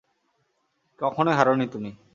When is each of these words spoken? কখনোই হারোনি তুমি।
কখনোই 0.99 1.35
হারোনি 1.35 1.65
তুমি। 1.67 1.91